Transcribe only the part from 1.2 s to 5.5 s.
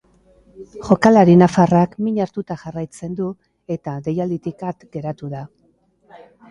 nafarrak min hartuta jarraitzen du, eta deialditik at geratu da.